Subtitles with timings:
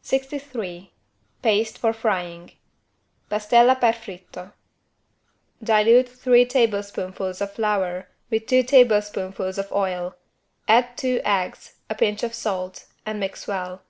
[0.00, 0.94] 63
[1.42, 2.52] PASTE FOR FRYING
[3.30, 4.54] (Pastella per fritto)
[5.62, 10.16] Dilute three teaspoonfuls of flour with two teaspoonfuls of oil.
[10.66, 13.82] Add two eggs, a pinch of salt, and mix well.